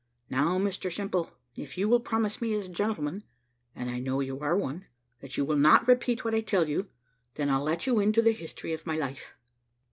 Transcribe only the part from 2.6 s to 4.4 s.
a gentleman (and I know you